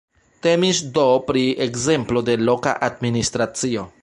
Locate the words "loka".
2.51-2.77